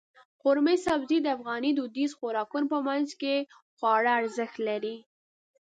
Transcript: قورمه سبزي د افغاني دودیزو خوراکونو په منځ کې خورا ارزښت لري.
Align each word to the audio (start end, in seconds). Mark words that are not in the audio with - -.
قورمه 0.41 0.73
سبزي 0.85 1.17
د 1.21 1.27
افغاني 1.37 1.71
دودیزو 1.73 2.17
خوراکونو 2.19 2.67
په 2.73 2.79
منځ 2.87 3.09
کې 3.21 3.35
خورا 3.75 4.11
ارزښت 4.21 4.57
لري. 4.67 4.95